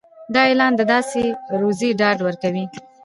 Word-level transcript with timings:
دا 0.33 0.41
اعلان 0.49 0.71
د 0.77 0.81
داسې 0.93 1.23
روزي 1.59 1.89
ډاډ 1.99 2.17
ورکوي. 2.23 2.65